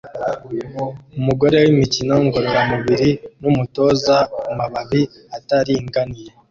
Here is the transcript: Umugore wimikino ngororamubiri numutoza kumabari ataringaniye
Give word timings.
Umugore 1.19 1.55
wimikino 1.63 2.15
ngororamubiri 2.25 3.09
numutoza 3.41 4.15
kumabari 4.43 5.01
ataringaniye 5.37 6.29